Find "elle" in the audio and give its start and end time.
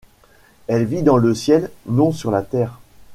0.65-0.85